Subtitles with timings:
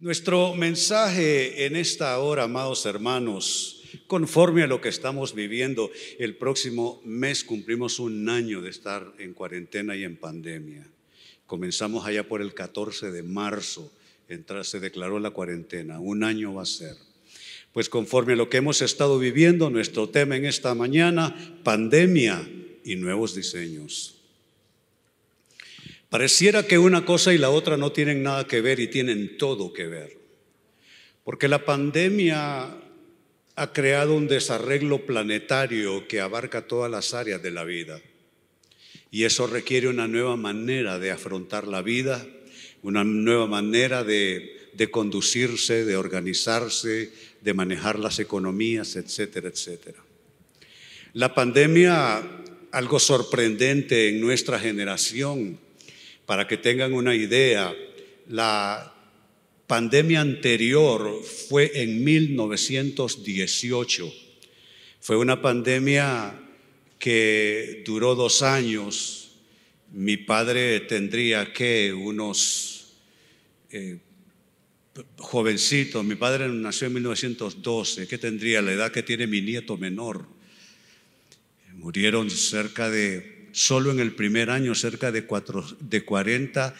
[0.00, 7.02] Nuestro mensaje en esta hora, amados hermanos, conforme a lo que estamos viviendo, el próximo
[7.04, 10.86] mes cumplimos un año de estar en cuarentena y en pandemia.
[11.44, 13.92] Comenzamos allá por el 14 de marzo,
[14.62, 16.96] se declaró la cuarentena, un año va a ser.
[17.74, 22.48] Pues conforme a lo que hemos estado viviendo, nuestro tema en esta mañana, pandemia
[22.86, 24.19] y nuevos diseños.
[26.10, 29.72] Pareciera que una cosa y la otra no tienen nada que ver y tienen todo
[29.72, 30.18] que ver.
[31.22, 32.68] Porque la pandemia
[33.54, 38.00] ha creado un desarreglo planetario que abarca todas las áreas de la vida.
[39.12, 42.26] Y eso requiere una nueva manera de afrontar la vida,
[42.82, 44.56] una nueva manera de,
[44.90, 50.02] conducirse, de organizarse, de manejar las economías, etcétera, etcétera.
[51.12, 52.20] La pandemia,
[52.72, 55.58] algo sorprendente en nuestra generación,
[56.30, 57.74] para que tengan una idea,
[58.28, 58.94] la
[59.66, 64.14] pandemia anterior fue en 1918.
[65.00, 66.40] Fue una pandemia
[67.00, 69.32] que duró dos años.
[69.90, 72.92] Mi padre tendría que unos
[73.72, 73.98] eh,
[75.18, 76.04] jovencitos.
[76.04, 78.06] Mi padre nació en 1912.
[78.06, 80.26] ¿Qué tendría la edad que tiene mi nieto menor?
[81.74, 85.26] Murieron cerca de solo en el primer año cerca de,
[85.80, 86.74] de 40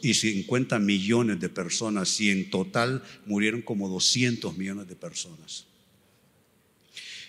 [0.00, 5.66] y 50 millones de personas y en total murieron como 200 millones de personas.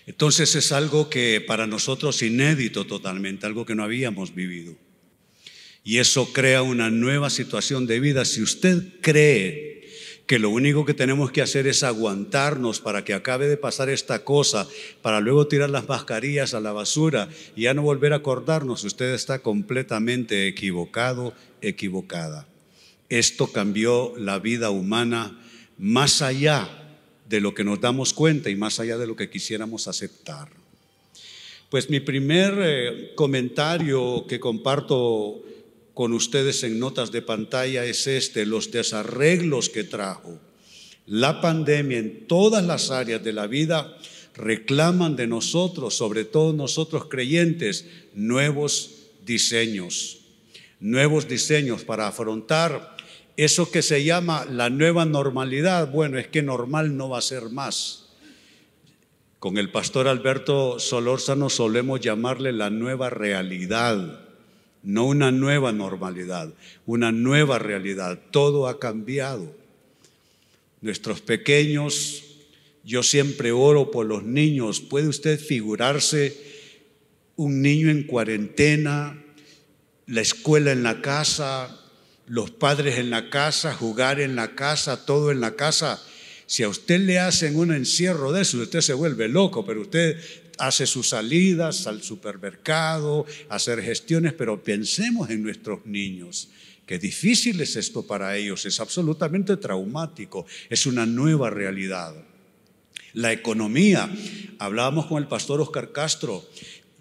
[0.06, 4.76] Entonces es algo que para nosotros inédito totalmente, algo que no habíamos vivido.
[5.84, 8.26] Y eso crea una nueva situación de vida.
[8.26, 9.73] Si usted cree
[10.26, 14.24] que lo único que tenemos que hacer es aguantarnos para que acabe de pasar esta
[14.24, 14.68] cosa,
[15.02, 18.84] para luego tirar las mascarillas a la basura y ya no volver a acordarnos.
[18.84, 22.48] Usted está completamente equivocado, equivocada.
[23.10, 25.40] Esto cambió la vida humana
[25.78, 26.70] más allá
[27.28, 30.50] de lo que nos damos cuenta y más allá de lo que quisiéramos aceptar.
[31.70, 35.44] Pues mi primer eh, comentario que comparto
[35.94, 40.40] con ustedes en notas de pantalla es este, los desarreglos que trajo.
[41.06, 43.96] La pandemia en todas las áreas de la vida
[44.36, 48.92] reclaman de nosotros, sobre todo nosotros creyentes, nuevos
[49.26, 50.20] diseños,
[50.80, 52.98] nuevos diseños para afrontar
[53.38, 55.92] eso que se llama la nueva normalidad.
[55.92, 58.06] Bueno, es que normal no va a ser más.
[59.38, 64.24] Con el pastor Alberto Solórzano solemos llamarle la nueva realidad
[64.84, 66.54] no una nueva normalidad,
[66.86, 68.20] una nueva realidad.
[68.32, 69.56] Todo ha cambiado.
[70.82, 72.24] Nuestros pequeños,
[72.84, 74.82] yo siempre oro por los niños.
[74.82, 76.38] ¿Puede usted figurarse
[77.38, 79.24] un niño en cuarentena,
[80.06, 81.80] la escuela en la casa,
[82.28, 86.04] los padres en la casa, jugar en la casa, todo en la casa?
[86.46, 90.20] Si a usted le hacen un encierro de eso, usted se vuelve loco, pero usted
[90.58, 96.50] hace sus salidas al supermercado, hacer gestiones, pero pensemos en nuestros niños.
[96.86, 102.14] Qué difícil es esto para ellos, es absolutamente traumático, es una nueva realidad.
[103.14, 104.12] La economía,
[104.60, 106.44] hablábamos con el pastor Oscar Castro,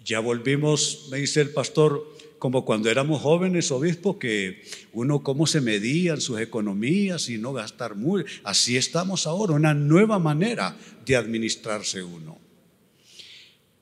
[0.05, 5.61] ya volvimos, me dice el pastor, como cuando éramos jóvenes obispos, que uno cómo se
[5.61, 8.25] medían sus economías y no gastar muy.
[8.43, 12.42] Así estamos ahora, una nueva manera de administrarse uno.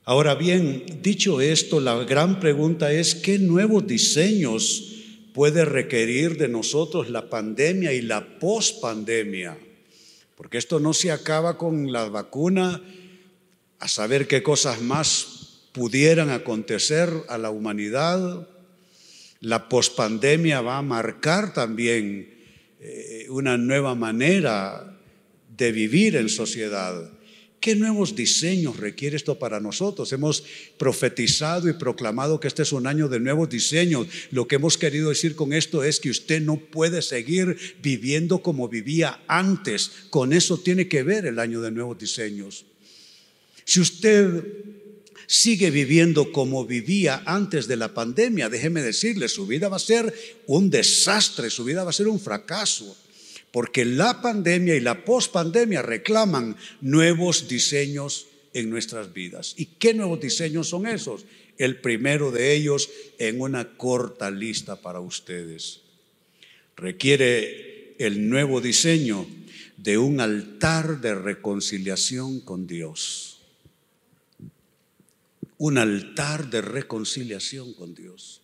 [0.04, 4.96] Ahora bien, dicho esto, la gran pregunta es, ¿qué nuevos diseños
[5.32, 9.60] puede requerir de nosotros la pandemia y la pospandemia?
[10.36, 12.82] Porque esto no se acaba con la vacuna,
[13.78, 18.48] a saber qué cosas más pudieran acontecer a la humanidad.
[19.40, 22.28] La pospandemia va a marcar también
[22.80, 25.00] eh, una nueva manera
[25.56, 27.12] de vivir en sociedad.
[27.62, 30.12] ¿Qué nuevos diseños requiere esto para nosotros?
[30.12, 30.44] Hemos
[30.80, 34.08] profetizado y proclamado que este es un año de nuevos diseños.
[34.32, 38.68] Lo que hemos querido decir con esto es que usted no puede seguir viviendo como
[38.68, 39.92] vivía antes.
[40.10, 42.66] Con eso tiene que ver el año de nuevos diseños.
[43.64, 44.44] Si usted
[45.28, 50.12] sigue viviendo como vivía antes de la pandemia, déjeme decirle, su vida va a ser
[50.48, 52.98] un desastre, su vida va a ser un fracaso
[53.52, 59.54] porque la pandemia y la pospandemia reclaman nuevos diseños en nuestras vidas.
[59.58, 61.26] ¿Y qué nuevos diseños son esos?
[61.58, 62.90] El primero de ellos
[63.20, 65.82] en una corta lista para ustedes.
[66.76, 69.28] Requiere el nuevo diseño
[69.78, 73.42] de un altar de reconciliación con Dios.
[75.58, 78.42] Un altar de reconciliación con Dios.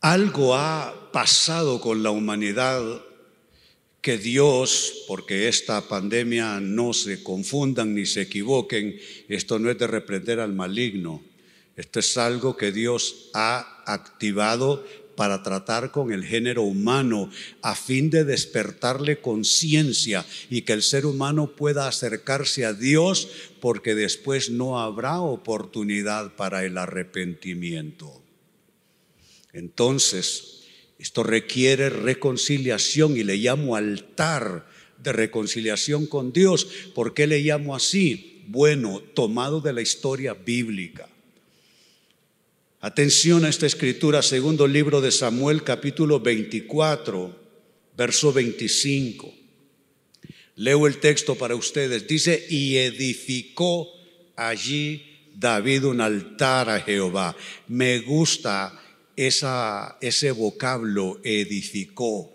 [0.00, 2.82] Algo ha pasado con la humanidad
[4.00, 8.98] que Dios, porque esta pandemia no se confundan ni se equivoquen,
[9.28, 11.22] esto no es de reprender al maligno,
[11.76, 14.86] esto es algo que Dios ha activado
[15.16, 17.30] para tratar con el género humano
[17.60, 23.28] a fin de despertarle conciencia y que el ser humano pueda acercarse a Dios
[23.60, 28.22] porque después no habrá oportunidad para el arrepentimiento.
[29.52, 30.62] Entonces,
[30.98, 34.66] esto requiere reconciliación y le llamo altar
[35.02, 36.66] de reconciliación con Dios.
[36.94, 38.42] ¿Por qué le llamo así?
[38.48, 41.08] Bueno, tomado de la historia bíblica.
[42.80, 47.38] Atención a esta escritura, segundo libro de Samuel, capítulo 24,
[47.96, 49.34] verso 25.
[50.56, 52.06] Leo el texto para ustedes.
[52.06, 53.88] Dice, y edificó
[54.36, 55.02] allí
[55.34, 57.36] David un altar a Jehová.
[57.68, 58.78] Me gusta
[59.26, 62.32] esa, ese vocablo, edificó.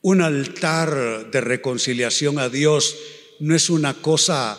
[0.00, 2.96] Un altar de reconciliación a Dios
[3.40, 4.58] no es una cosa,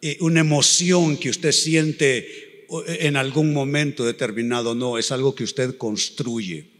[0.00, 5.76] eh, una emoción que usted siente en algún momento determinado, no, es algo que usted
[5.76, 6.77] construye.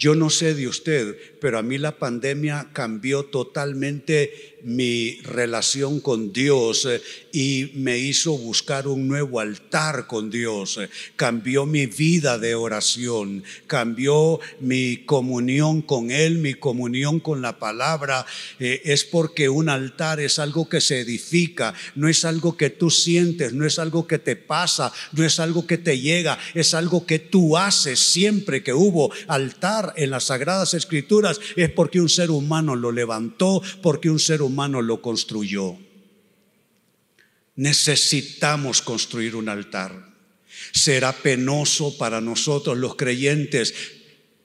[0.00, 6.32] Yo no sé de usted, pero a mí la pandemia cambió totalmente mi relación con
[6.32, 7.02] Dios eh,
[7.32, 10.78] y me hizo buscar un nuevo altar con Dios.
[10.78, 17.58] Eh, cambió mi vida de oración, cambió mi comunión con Él, mi comunión con la
[17.58, 18.24] palabra.
[18.58, 22.90] Eh, es porque un altar es algo que se edifica, no es algo que tú
[22.90, 27.04] sientes, no es algo que te pasa, no es algo que te llega, es algo
[27.04, 31.40] que tú haces siempre que hubo altar en las sagradas escrituras.
[31.56, 35.76] Es porque un ser humano lo levantó, porque un ser humano lo construyó.
[37.56, 40.10] Necesitamos construir un altar.
[40.72, 43.74] Será penoso para nosotros los creyentes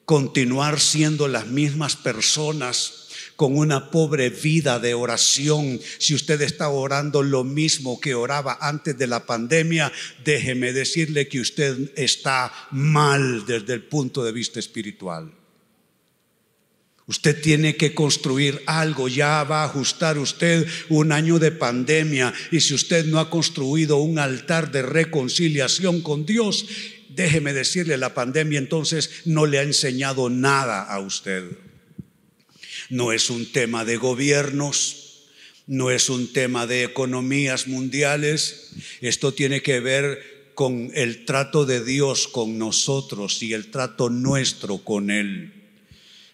[0.06, 3.05] continuar siendo las mismas personas
[3.36, 5.80] con una pobre vida de oración.
[5.98, 9.92] Si usted está orando lo mismo que oraba antes de la pandemia,
[10.24, 15.32] déjeme decirle que usted está mal desde el punto de vista espiritual.
[17.08, 22.62] Usted tiene que construir algo, ya va a ajustar usted un año de pandemia y
[22.62, 26.66] si usted no ha construido un altar de reconciliación con Dios,
[27.10, 31.65] déjeme decirle, la pandemia entonces no le ha enseñado nada a usted.
[32.90, 35.24] No es un tema de gobiernos,
[35.68, 38.72] no es un tema de economías mundiales,
[39.02, 44.78] esto tiene que ver con el trato de Dios con nosotros y el trato nuestro
[44.80, 45.52] con Él.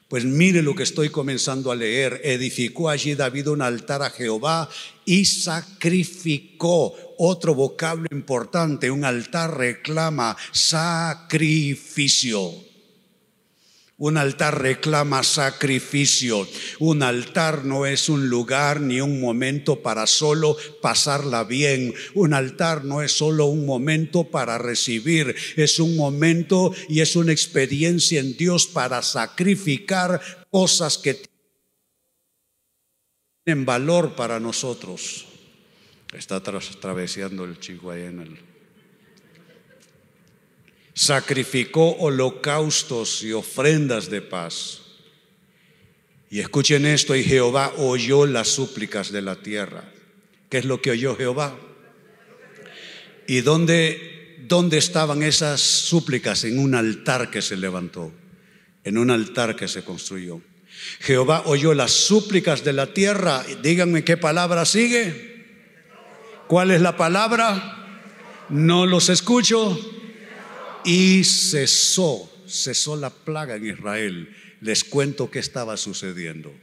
[0.07, 2.19] Pues mire lo que estoy comenzando a leer.
[2.25, 4.69] Edificó allí David un altar a Jehová
[5.05, 6.93] y sacrificó.
[7.17, 12.41] Otro vocablo importante, un altar reclama sacrificio.
[14.01, 16.47] Un altar reclama sacrificio.
[16.79, 21.93] Un altar no es un lugar ni un momento para solo pasarla bien.
[22.15, 25.35] Un altar no es solo un momento para recibir.
[25.55, 30.19] Es un momento y es una experiencia en Dios para sacrificar
[30.49, 31.21] cosas que
[33.43, 35.27] tienen valor para nosotros.
[36.11, 38.50] Está atravesando el chico ahí en el
[40.93, 44.81] sacrificó holocaustos y ofrendas de paz.
[46.29, 49.83] Y escuchen esto, y Jehová oyó las súplicas de la tierra.
[50.49, 51.57] ¿Qué es lo que oyó Jehová?
[53.27, 56.43] ¿Y dónde, dónde estaban esas súplicas?
[56.43, 58.13] En un altar que se levantó,
[58.83, 60.41] en un altar que se construyó.
[60.99, 63.45] Jehová oyó las súplicas de la tierra.
[63.61, 65.31] Díganme qué palabra sigue.
[66.47, 67.77] ¿Cuál es la palabra?
[68.49, 69.79] No los escucho
[70.85, 74.35] y cesó, cesó la plaga en Israel.
[74.61, 76.53] Les cuento qué estaba sucediendo.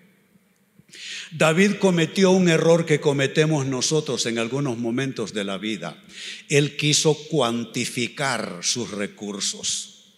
[1.32, 6.02] David cometió un error que cometemos nosotros en algunos momentos de la vida.
[6.48, 10.14] Él quiso cuantificar sus recursos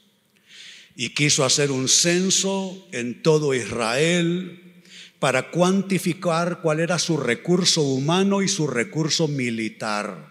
[0.95, 4.83] y quiso hacer un censo en todo Israel
[5.19, 10.31] para cuantificar cuál era su recurso humano y su recurso militar.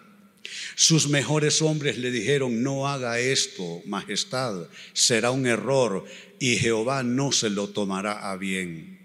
[0.76, 6.06] Sus mejores hombres le dijeron, no haga esto, majestad, será un error
[6.40, 9.00] y Jehová no se lo tomará a bien.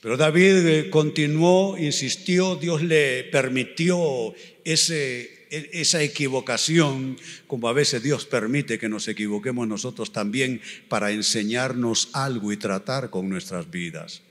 [0.00, 4.34] Pero David eh, continuó, insistió, Dios le permitió
[4.64, 11.10] ese, e, esa equivocación, como a veces Dios permite que nos equivoquemos nosotros también para
[11.10, 14.22] enseñarnos algo y tratar con nuestras vidas.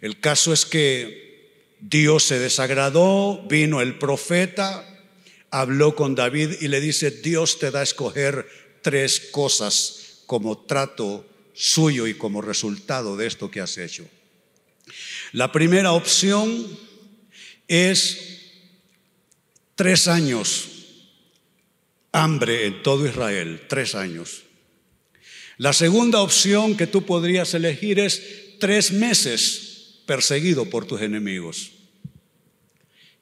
[0.00, 1.23] El caso es que
[1.86, 4.88] Dios se desagradó, vino el profeta,
[5.50, 8.48] habló con David y le dice, Dios te da a escoger
[8.80, 14.08] tres cosas como trato suyo y como resultado de esto que has hecho.
[15.32, 16.66] La primera opción
[17.68, 18.18] es
[19.74, 20.70] tres años
[22.12, 24.44] hambre en todo Israel, tres años.
[25.58, 28.22] La segunda opción que tú podrías elegir es
[28.58, 31.73] tres meses perseguido por tus enemigos.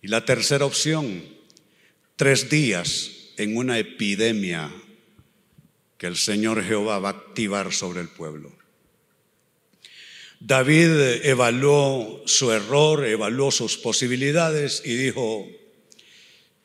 [0.03, 1.23] Y la tercera opción,
[2.17, 4.73] tres días en una epidemia
[5.97, 8.53] que el Señor Jehová va a activar sobre el pueblo.
[10.41, 10.91] David
[11.23, 15.49] evaluó su error, evaluó sus posibilidades y dijo,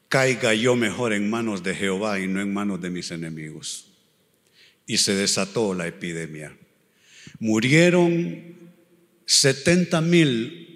[0.10, 3.92] caiga yo mejor en manos de Jehová y no en manos de mis enemigos.
[4.88, 6.58] Y se desató la epidemia.
[7.38, 8.56] Murieron
[9.26, 10.67] 70 mil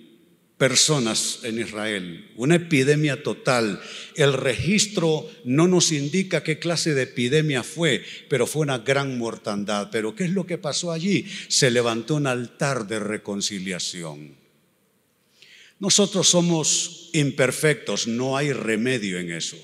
[0.61, 3.81] personas en Israel, una epidemia total.
[4.13, 9.89] El registro no nos indica qué clase de epidemia fue, pero fue una gran mortandad.
[9.91, 11.25] Pero ¿qué es lo que pasó allí?
[11.47, 14.35] Se levantó un altar de reconciliación.
[15.79, 19.57] Nosotros somos imperfectos, no hay remedio en eso.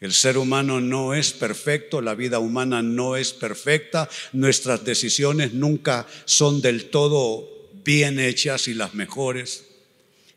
[0.00, 6.04] El ser humano no es perfecto, la vida humana no es perfecta, nuestras decisiones nunca
[6.24, 9.75] son del todo bien hechas y las mejores.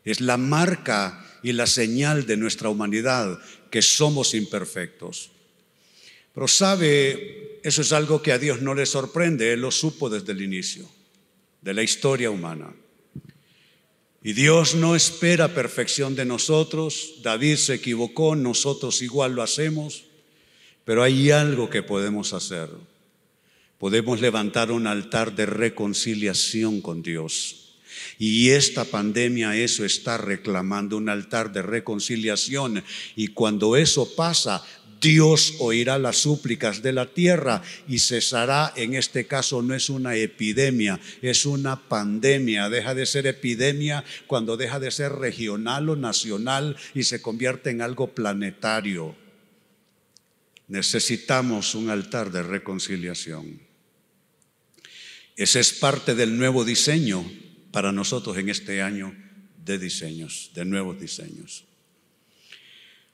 [0.04, 3.38] Es la marca y la señal de nuestra humanidad
[3.70, 5.30] que somos imperfectos.
[6.34, 10.32] Pero sabe, eso es algo que a Dios no le sorprende, Él lo supo desde
[10.32, 10.88] el inicio
[11.60, 12.74] de la historia humana.
[14.22, 20.04] Y Dios no espera perfección de nosotros, David se equivocó, nosotros igual lo hacemos,
[20.84, 22.68] pero hay algo que podemos hacer.
[23.78, 27.69] Podemos levantar un altar de reconciliación con Dios.
[28.18, 32.82] Y esta pandemia eso está reclamando un altar de reconciliación.
[33.16, 34.62] Y cuando eso pasa,
[35.00, 40.14] Dios oirá las súplicas de la tierra y cesará, en este caso no es una
[40.14, 42.68] epidemia, es una pandemia.
[42.68, 47.80] Deja de ser epidemia cuando deja de ser regional o nacional y se convierte en
[47.80, 49.16] algo planetario.
[50.68, 53.60] Necesitamos un altar de reconciliación.
[55.36, 57.24] Ese es parte del nuevo diseño
[57.72, 59.14] para nosotros en este año
[59.64, 61.64] de diseños, de nuevos diseños.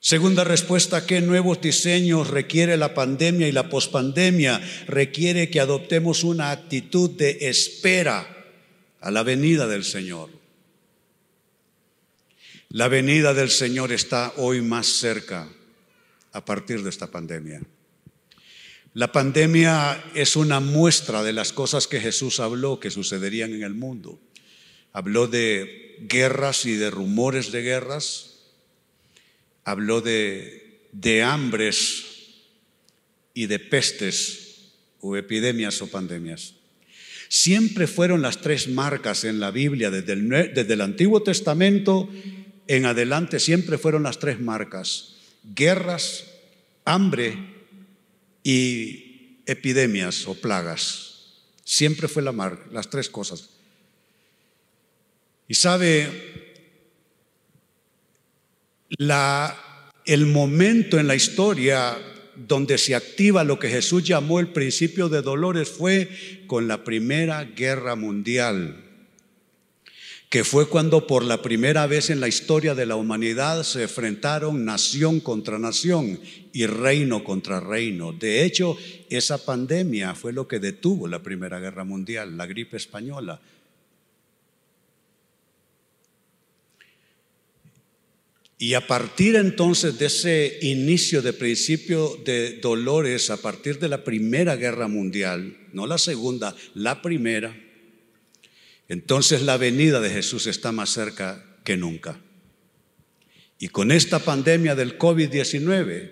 [0.01, 4.61] Segunda respuesta, ¿qué nuevos diseños requiere la pandemia y la pospandemia?
[4.87, 8.27] Requiere que adoptemos una actitud de espera
[9.01, 10.31] a la venida del Señor.
[12.69, 15.49] La venida del Señor está hoy más cerca
[16.33, 17.63] a partir de esta pandemia.
[18.95, 23.75] La pandemia es una muestra de las cosas que Jesús habló que sucederían en el
[23.75, 24.21] mundo.
[24.97, 28.39] Habló de guerras y de rumores de guerras.
[29.63, 32.07] Habló de, de hambres
[33.35, 36.55] y de pestes o epidemias o pandemias.
[37.29, 42.09] Siempre fueron las tres marcas en la Biblia, desde el, desde el Antiguo Testamento
[42.67, 45.17] en adelante, siempre fueron las tres marcas.
[45.55, 46.25] Guerras,
[46.87, 47.37] hambre
[48.43, 51.43] y epidemias o plagas.
[51.65, 53.51] Siempre fue la marca, las tres cosas.
[55.49, 56.09] Y sabe,
[58.89, 61.97] el momento en la historia
[62.37, 67.45] donde se activa lo que Jesús llamó el principio de dolores fue con la Primera
[67.45, 68.85] Guerra Mundial,
[70.29, 74.65] que fue cuando por la primera vez en la historia de la humanidad se enfrentaron
[74.65, 76.21] nación contra nación
[76.53, 78.13] y reino contra reino.
[78.13, 78.77] De hecho,
[79.09, 83.41] esa pandemia fue lo que detuvo la Primera Guerra Mundial, la gripe española.
[88.59, 94.03] Y a partir entonces de ese inicio de principio de dolores, a partir de la
[94.03, 97.55] Primera Guerra Mundial, no la segunda, la primera,
[98.89, 102.19] entonces la venida de Jesús está más cerca que nunca.
[103.59, 106.11] Y con esta pandemia del COVID-19,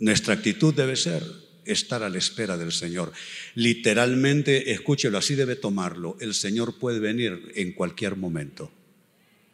[0.00, 1.22] nuestra actitud debe ser
[1.64, 3.12] estar a la espera del Señor.
[3.54, 6.16] Literalmente, escúchelo, así debe tomarlo.
[6.20, 8.72] El Señor puede venir en cualquier momento,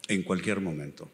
[0.08, 1.10] en cualquier momento.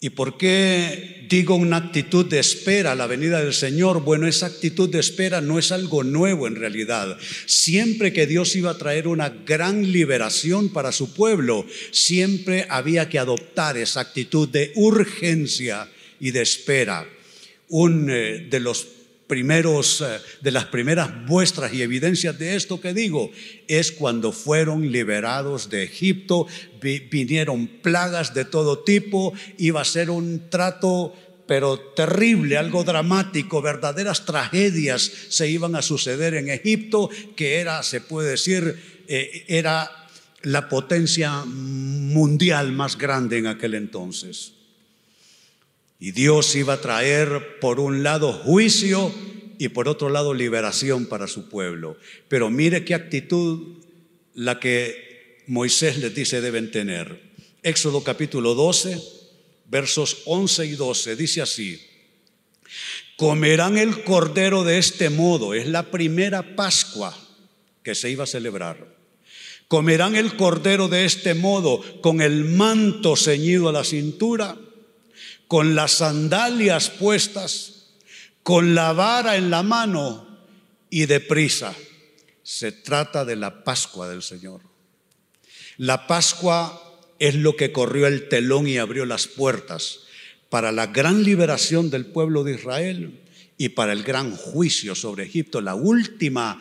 [0.00, 4.04] ¿Y por qué digo una actitud de espera a la venida del Señor?
[4.04, 7.18] Bueno, esa actitud de espera no es algo nuevo en realidad.
[7.46, 13.18] Siempre que Dios iba a traer una gran liberación para su pueblo, siempre había que
[13.18, 15.88] adoptar esa actitud de urgencia
[16.20, 17.04] y de espera.
[17.68, 18.86] Un eh, de los
[19.28, 23.30] primeros, eh, de las primeras muestras y evidencias de esto que digo,
[23.68, 26.46] es cuando fueron liberados de Egipto,
[26.80, 31.14] vinieron plagas de todo tipo, iba a ser un trato
[31.46, 38.02] pero terrible, algo dramático, verdaderas tragedias se iban a suceder en Egipto, que era, se
[38.02, 39.90] puede decir, eh, era
[40.42, 44.57] la potencia mundial más grande en aquel entonces.
[45.98, 49.12] Y Dios iba a traer por un lado juicio
[49.58, 51.96] y por otro lado liberación para su pueblo.
[52.28, 53.78] Pero mire qué actitud
[54.34, 57.20] la que Moisés les dice deben tener.
[57.62, 59.18] Éxodo capítulo 12
[59.68, 61.80] versos 11 y 12, dice así,
[63.16, 67.16] comerán el cordero de este modo, es la primera Pascua
[67.82, 68.96] que se iba a celebrar.
[69.68, 74.56] Comerán el cordero de este modo, con el manto ceñido a la cintura,
[75.48, 77.86] con las sandalias puestas,
[78.42, 80.28] con la vara en la mano
[80.90, 81.74] y deprisa.
[82.42, 84.60] Se trata de la Pascua del Señor.
[85.78, 86.82] La Pascua
[87.18, 90.00] es lo que corrió el telón y abrió las puertas
[90.50, 93.20] para la gran liberación del pueblo de Israel
[93.56, 95.60] y para el gran juicio sobre Egipto.
[95.60, 96.60] La última,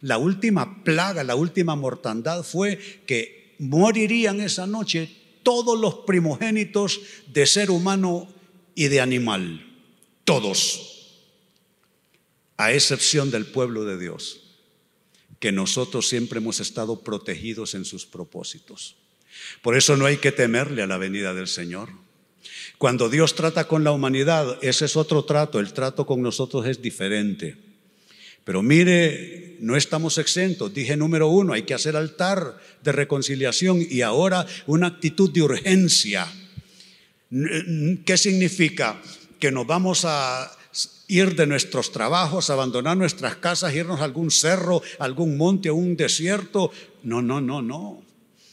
[0.00, 7.46] la última plaga, la última mortandad fue que morirían esa noche todos los primogénitos de
[7.46, 8.28] ser humano
[8.74, 9.64] y de animal.
[10.24, 10.90] Todos.
[12.56, 14.40] A excepción del pueblo de Dios,
[15.38, 18.96] que nosotros siempre hemos estado protegidos en sus propósitos.
[19.62, 21.90] Por eso no hay que temerle a la venida del Señor.
[22.78, 26.80] Cuando Dios trata con la humanidad, ese es otro trato, el trato con nosotros es
[26.82, 27.73] diferente.
[28.44, 30.72] Pero mire, no estamos exentos.
[30.72, 36.26] Dije número uno, hay que hacer altar de reconciliación y ahora una actitud de urgencia.
[37.30, 39.00] ¿Qué significa?
[39.40, 40.50] Que nos vamos a
[41.08, 45.96] ir de nuestros trabajos, abandonar nuestras casas, irnos a algún cerro, algún monte, a un
[45.96, 46.70] desierto.
[47.02, 48.02] No, no, no, no.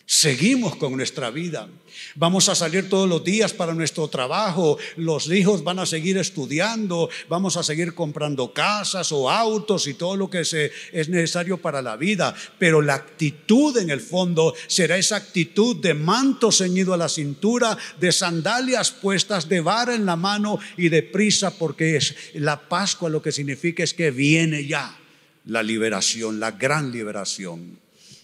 [0.05, 1.69] Seguimos con nuestra vida.
[2.15, 4.77] Vamos a salir todos los días para nuestro trabajo.
[4.97, 7.09] Los hijos van a seguir estudiando.
[7.29, 11.95] Vamos a seguir comprando casas o autos y todo lo que es necesario para la
[11.95, 12.35] vida.
[12.59, 17.77] Pero la actitud en el fondo será esa actitud de manto ceñido a la cintura,
[17.99, 23.09] de sandalias puestas, de vara en la mano y de prisa, porque es la Pascua
[23.09, 24.97] lo que significa es que viene ya
[25.45, 27.79] la liberación, la gran liberación.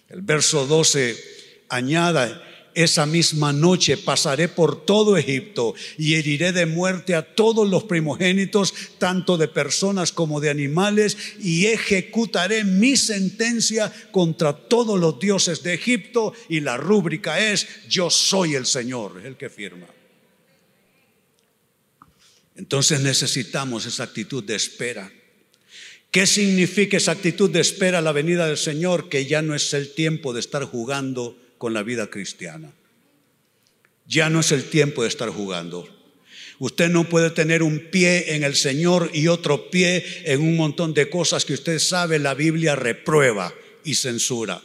[0.10, 2.42] El verso 12 añada,
[2.78, 8.72] esa misma noche pasaré por todo Egipto y heriré de muerte a todos los primogénitos,
[9.00, 15.74] tanto de personas como de animales, y ejecutaré mi sentencia contra todos los dioses de
[15.74, 16.34] Egipto.
[16.50, 19.88] Y la rúbrica es, yo soy el Señor, el que firma.
[22.56, 25.12] Entonces necesitamos esa actitud de espera.
[26.12, 29.10] ¿Qué significa esa actitud de espera a la venida del Señor?
[29.10, 32.72] Que ya no es el tiempo de estar jugando con la vida cristiana.
[34.06, 35.88] Ya no es el tiempo de estar jugando.
[36.60, 40.93] Usted no puede tener un pie en el Señor y otro pie en un montón
[40.93, 44.62] de cosas que usted sabe la Biblia reprueba y censura.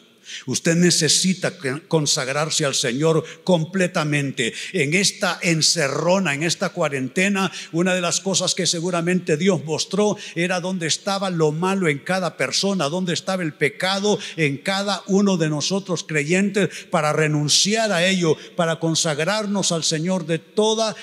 [0.47, 1.53] Usted necesita
[1.89, 4.53] consagrarse al Señor completamente.
[4.73, 10.61] En esta encerrona, en esta cuarentena, una de las cosas que seguramente Dios mostró era
[10.61, 15.49] dónde estaba lo malo en cada persona, dónde estaba el pecado en cada uno de
[15.49, 20.97] nosotros creyentes para renunciar a ello, para consagrarnos al Señor de todas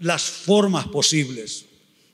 [0.00, 1.66] las formas posibles.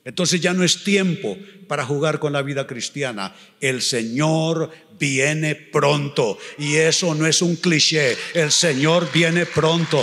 [0.03, 3.35] Entonces ya no es tiempo para jugar con la vida cristiana.
[3.59, 6.37] El Señor viene pronto.
[6.57, 8.15] Y eso no es un cliché.
[8.33, 10.01] El Señor viene pronto.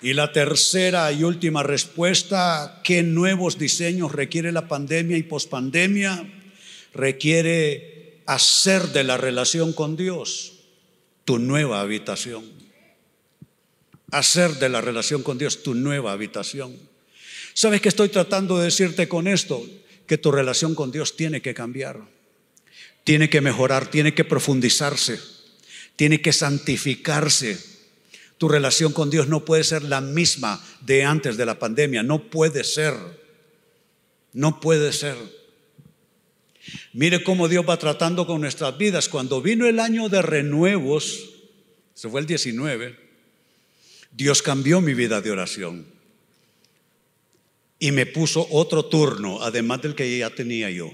[0.00, 6.32] Y la tercera y última respuesta, ¿qué nuevos diseños requiere la pandemia y pospandemia?
[6.94, 10.52] Requiere hacer de la relación con Dios
[11.24, 12.56] tu nueva habitación
[14.10, 16.76] hacer de la relación con Dios tu nueva habitación.
[17.56, 19.66] ¿Sabes qué estoy tratando de decirte con esto?
[20.06, 22.02] Que tu relación con Dios tiene que cambiar,
[23.02, 25.18] tiene que mejorar, tiene que profundizarse,
[25.96, 27.58] tiene que santificarse.
[28.36, 32.24] Tu relación con Dios no puede ser la misma de antes de la pandemia, no
[32.24, 32.92] puede ser,
[34.34, 35.16] no puede ser.
[36.92, 39.08] Mire cómo Dios va tratando con nuestras vidas.
[39.08, 41.30] Cuando vino el año de renuevos,
[41.94, 42.98] se fue el 19,
[44.12, 45.95] Dios cambió mi vida de oración
[47.78, 50.92] y me puso otro turno, además del que ya tenía yo.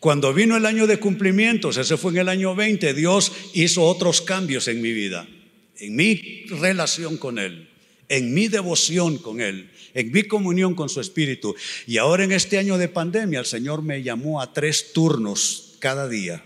[0.00, 4.20] Cuando vino el año de cumplimientos, ese fue en el año 20, Dios hizo otros
[4.22, 5.28] cambios en mi vida,
[5.76, 7.68] en mi relación con Él,
[8.08, 11.54] en mi devoción con Él, en mi comunión con su Espíritu.
[11.86, 16.08] Y ahora en este año de pandemia, el Señor me llamó a tres turnos cada
[16.08, 16.44] día.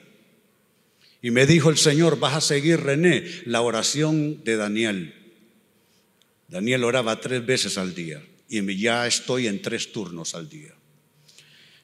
[1.21, 5.15] Y me dijo el Señor, vas a seguir, René, la oración de Daniel.
[6.49, 10.75] Daniel oraba tres veces al día y ya estoy en tres turnos al día.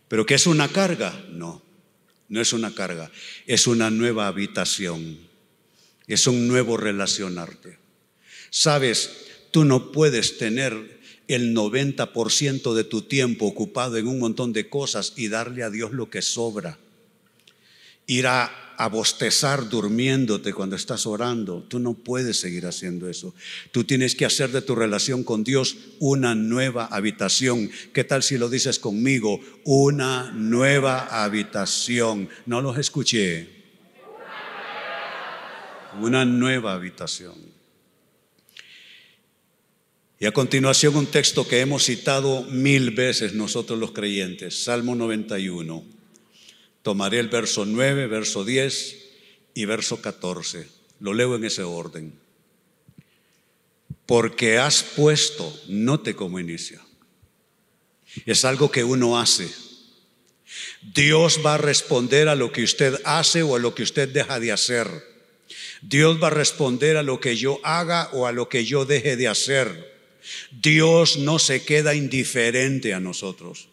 [0.07, 1.25] ¿Pero qué es una carga?
[1.31, 1.63] No,
[2.29, 3.11] no es una carga,
[3.47, 5.19] es una nueva habitación,
[6.07, 7.79] es un nuevo relacionarte.
[8.51, 9.11] Sabes,
[9.51, 15.15] tú no puedes tener el 90% de tu tiempo ocupado en un montón de cosas
[15.17, 16.79] y darle a Dios lo que sobra.
[18.07, 21.65] Ir a a bostezar durmiéndote cuando estás orando.
[21.69, 23.35] Tú no puedes seguir haciendo eso.
[23.73, 27.71] Tú tienes que hacer de tu relación con Dios una nueva habitación.
[27.93, 29.41] ¿Qué tal si lo dices conmigo?
[29.65, 32.29] Una nueva habitación.
[32.47, 33.49] No los escuché.
[36.01, 37.35] Una nueva habitación.
[40.21, 45.98] Y a continuación un texto que hemos citado mil veces nosotros los creyentes, Salmo 91.
[46.89, 48.97] Tomaré el verso 9, verso 10
[49.53, 50.67] y verso 14.
[51.01, 52.19] Lo leo en ese orden.
[54.07, 56.81] Porque has puesto, note como inicia.
[58.25, 59.51] Es algo que uno hace.
[60.95, 64.41] Dios va a responder a lo que usted hace o a lo que usted deja
[64.41, 64.89] de hacer.
[65.83, 69.19] Dios va a responder a lo que yo haga o a lo que yo deje
[69.19, 69.95] de hacer.
[70.53, 73.69] Dios no se queda indiferente a nosotros.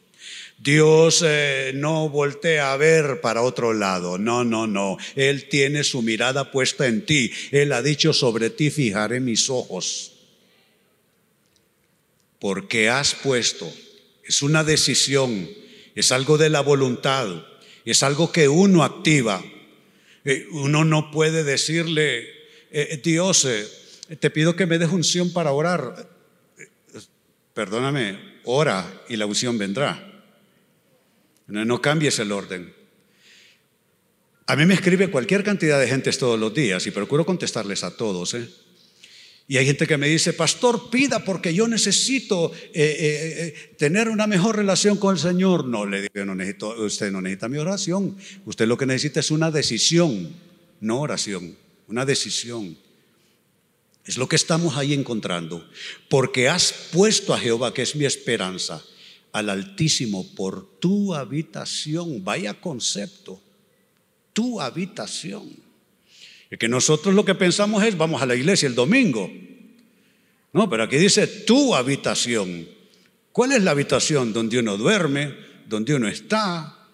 [0.58, 4.18] Dios eh, no voltea a ver para otro lado.
[4.18, 4.98] No, no, no.
[5.16, 7.32] Él tiene su mirada puesta en ti.
[7.52, 10.14] Él ha dicho sobre ti fijaré mis ojos.
[12.40, 13.72] Porque has puesto.
[14.24, 15.50] Es una decisión.
[15.94, 17.28] Es algo de la voluntad.
[17.84, 19.44] Es algo que uno activa.
[20.24, 22.28] Eh, uno no puede decirle,
[22.72, 23.48] eh, Dios,
[24.20, 26.10] te pido que me des unción para orar.
[27.54, 30.15] Perdóname, ora y la unción vendrá.
[31.48, 32.74] No, cambies el orden.
[34.48, 37.96] A mí me escribe cualquier cantidad de gente todos los días y procuro contestarles a
[37.96, 38.34] todos.
[38.34, 38.48] ¿eh?
[39.48, 44.28] Y hay gente que me dice, pastor, pida porque yo necesito eh, eh, tener una
[44.28, 45.66] mejor relación con el Señor.
[45.66, 48.18] No, le digo, no necesito, usted no necesita mi oración.
[48.46, 50.36] Usted lo que necesita es una decisión,
[50.80, 51.56] no oración,
[51.88, 52.78] una decisión.
[54.04, 55.68] Es lo que estamos ahí encontrando.
[56.10, 58.84] Porque has puesto a Jehová, que es mi esperanza,
[59.36, 62.24] al Altísimo por tu habitación.
[62.24, 63.42] Vaya concepto,
[64.32, 65.50] tu habitación.
[66.50, 69.30] Y que nosotros lo que pensamos es, vamos a la iglesia el domingo.
[70.54, 72.66] No, pero aquí dice tu habitación.
[73.34, 75.36] ¿Cuál es la habitación donde uno duerme,
[75.68, 76.88] donde uno está?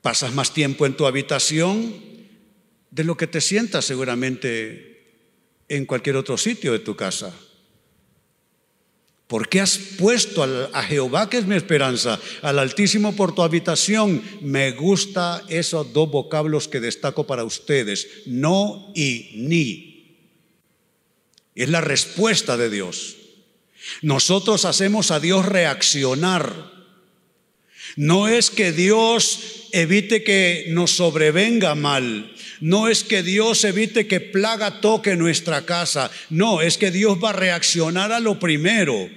[0.00, 1.92] Pasas más tiempo en tu habitación
[2.92, 5.24] de lo que te sientas seguramente
[5.68, 7.34] en cualquier otro sitio de tu casa.
[9.26, 14.22] ¿Por qué has puesto a Jehová, que es mi esperanza, al Altísimo por tu habitación?
[14.40, 19.96] Me gusta esos dos vocablos que destaco para ustedes, no y ni.
[21.56, 23.16] Es la respuesta de Dios.
[24.02, 26.76] Nosotros hacemos a Dios reaccionar.
[27.96, 32.32] No es que Dios evite que nos sobrevenga mal.
[32.60, 36.10] No es que Dios evite que plaga toque nuestra casa.
[36.30, 39.08] No, es que Dios va a reaccionar a lo primero.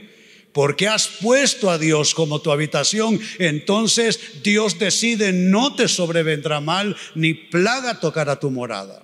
[0.52, 6.96] Porque has puesto a Dios como tu habitación, entonces Dios decide no te sobrevendrá mal
[7.14, 9.04] ni plaga tocará tu morada.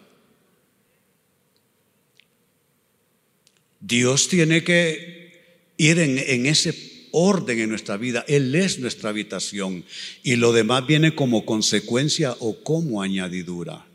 [3.79, 8.25] Dios tiene que ir en, en ese orden en nuestra vida.
[8.27, 9.85] Él es nuestra habitación
[10.23, 13.85] y lo demás viene como consecuencia o como añadidura.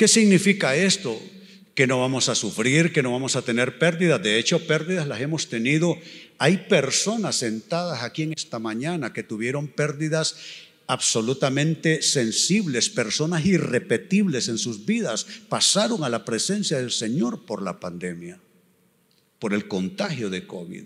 [0.00, 1.20] ¿Qué significa esto?
[1.74, 4.22] Que no vamos a sufrir, que no vamos a tener pérdidas.
[4.22, 5.94] De hecho, pérdidas las hemos tenido.
[6.38, 10.36] Hay personas sentadas aquí en esta mañana que tuvieron pérdidas
[10.86, 17.78] absolutamente sensibles, personas irrepetibles en sus vidas, pasaron a la presencia del Señor por la
[17.78, 18.40] pandemia,
[19.38, 20.84] por el contagio de COVID.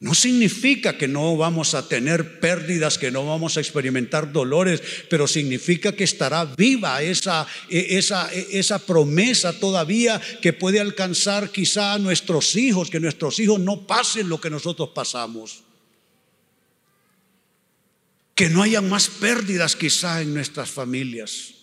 [0.00, 5.28] No significa que no vamos a tener pérdidas, que no vamos a experimentar dolores, pero
[5.28, 11.92] significa que estará viva esa, e, esa, e, esa promesa todavía que puede alcanzar quizá
[11.92, 15.64] a nuestros hijos, que nuestros hijos no pasen lo que nosotros pasamos.
[18.34, 21.59] Que no haya más pérdidas quizá en nuestras familias.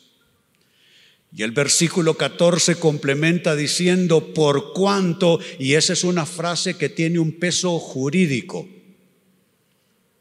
[1.37, 7.19] Y el versículo 14 complementa diciendo, por cuanto, y esa es una frase que tiene
[7.19, 8.67] un peso jurídico.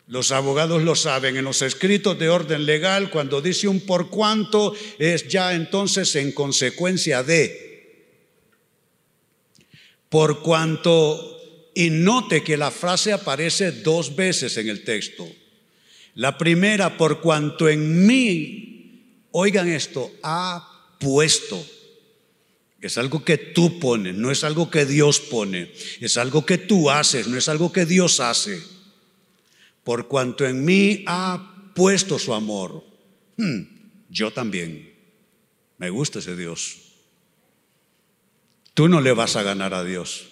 [0.09, 4.75] Los abogados lo saben, en los escritos de orden legal, cuando dice un por cuanto,
[4.99, 8.13] es ya entonces en consecuencia de.
[10.11, 11.41] Por cuanto,
[11.75, 15.27] y note que la frase aparece dos veces en el texto.
[16.17, 21.65] La primera, por cuanto en mí, oigan esto, ha puesto.
[22.81, 26.91] Es algo que tú pones, no es algo que Dios pone, es algo que tú
[26.91, 28.63] haces, no es algo que Dios hace.
[29.83, 32.85] Por cuanto en mí ha puesto su amor,
[33.37, 33.63] hmm,
[34.11, 34.95] yo también.
[35.79, 36.79] Me gusta ese Dios.
[38.75, 40.29] Tú no le vas a ganar a Dios.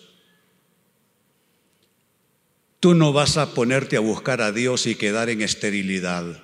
[2.81, 6.43] Tú no vas a ponerte a buscar a Dios y quedar en esterilidad.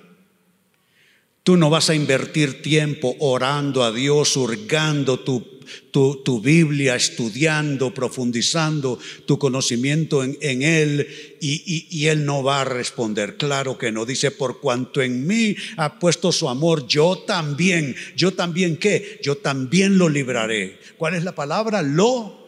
[1.43, 5.59] Tú no vas a invertir tiempo orando a Dios, hurgando tu,
[5.91, 11.07] tu, Biblia, estudiando, profundizando tu conocimiento en, Él
[11.41, 13.37] y, y, Él no va a responder.
[13.37, 14.05] Claro que no.
[14.05, 19.37] Dice, por cuanto en mí ha puesto su amor, yo también, yo también qué, yo
[19.37, 20.79] también lo libraré.
[20.97, 21.81] ¿Cuál es la palabra?
[21.81, 22.39] Lo.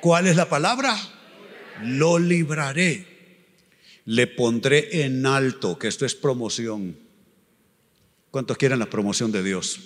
[0.00, 0.96] ¿Cuál es la palabra?
[1.82, 3.06] lo libraré.
[4.06, 6.96] Le pondré en alto, que esto es promoción.
[8.30, 9.80] ¿Cuántos quieren la promoción de Dios?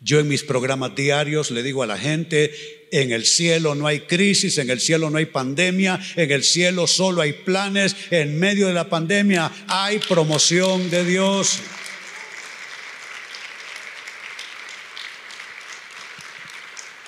[0.00, 2.52] Yo en mis programas diarios le digo a la gente,
[2.92, 6.86] en el cielo no hay crisis, en el cielo no hay pandemia, en el cielo
[6.86, 11.60] solo hay planes, en medio de la pandemia hay promoción de Dios.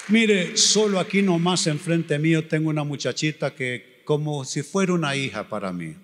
[0.08, 5.48] Mire, solo aquí nomás enfrente mío tengo una muchachita que como si fuera una hija
[5.48, 5.96] para mí.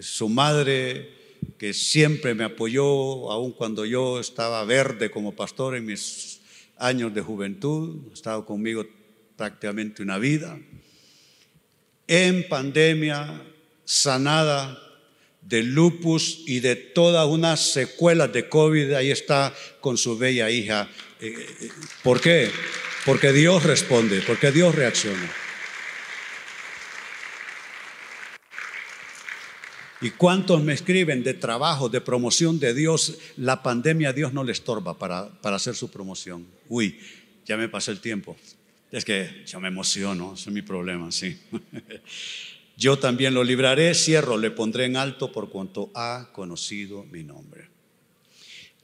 [0.00, 1.23] Su madre
[1.58, 6.40] que siempre me apoyó, aun cuando yo estaba verde como pastor en mis
[6.76, 8.84] años de juventud, ha estado conmigo
[9.36, 10.58] prácticamente una vida.
[12.06, 13.42] En pandemia,
[13.84, 14.78] sanada
[15.40, 20.88] de lupus y de todas unas secuelas de COVID, ahí está con su bella hija.
[21.20, 21.68] Eh, eh,
[22.02, 22.50] ¿Por qué?
[23.04, 25.30] Porque Dios responde, porque Dios reacciona.
[30.00, 33.18] ¿Y cuántos me escriben de trabajo, de promoción de Dios?
[33.36, 36.46] La pandemia a Dios no le estorba para, para hacer su promoción.
[36.68, 36.98] Uy,
[37.46, 38.36] ya me pasó el tiempo.
[38.90, 41.36] Es que yo me emociono, ese es mi problema, sí.
[42.76, 47.68] Yo también lo libraré, cierro, le pondré en alto por cuanto ha conocido mi nombre.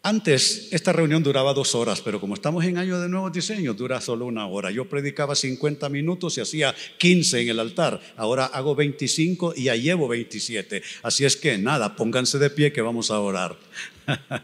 [0.02, 4.00] Antes esta reunión duraba dos horas, pero como estamos en año de nuevos diseños, dura
[4.00, 4.70] solo una hora.
[4.70, 8.00] Yo predicaba 50 minutos y hacía 15 en el altar.
[8.16, 10.82] Ahora hago 25 y ya llevo 27.
[11.02, 13.58] Así es que nada, pónganse de pie que vamos a orar.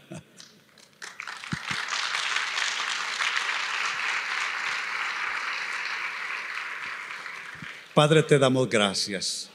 [7.95, 9.49] Padre, te damos gracias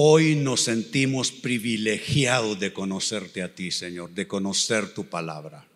[0.00, 5.66] Hoy nos sentimos privilegiados de conocerte a ti, Señor, de conocer tu palabra.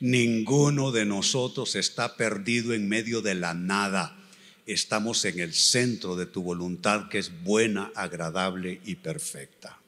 [0.00, 4.18] Ninguno de nosotros está perdido en medio de la nada.
[4.66, 9.78] Estamos en el centro de tu voluntad que es buena, agradable y perfecta.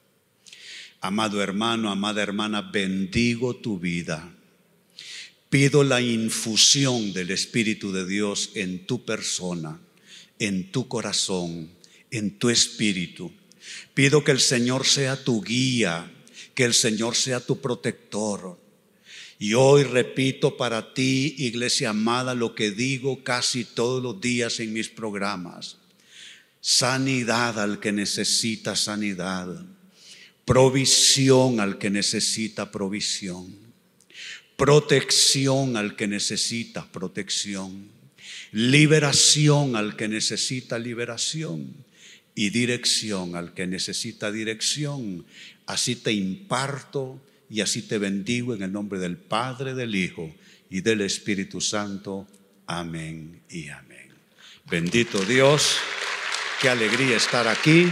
[1.01, 4.31] Amado hermano, amada hermana, bendigo tu vida.
[5.49, 9.81] Pido la infusión del Espíritu de Dios en tu persona,
[10.39, 11.69] en tu corazón,
[12.09, 13.33] en tu espíritu
[13.93, 16.11] Pido que el Señor sea tu guía,
[16.53, 18.59] que el Señor sea tu protector.
[19.37, 24.73] Y hoy repito para ti, iglesia amada, lo que digo casi todos los días en
[24.73, 25.77] mis programas.
[26.59, 29.65] Sanidad al que necesita sanidad.
[30.43, 33.55] Provisión al que necesita provisión.
[34.57, 37.87] Protección al que necesita protección.
[38.51, 41.88] Liberación al que necesita liberación
[42.39, 45.25] y dirección al que necesita dirección.
[45.65, 50.33] Así te imparto y así te bendigo en el nombre del Padre, del Hijo
[50.69, 52.25] y del Espíritu Santo.
[52.65, 54.13] Amén y amén.
[54.71, 55.79] Bendito Dios,
[56.61, 57.87] qué alegría estar aquí.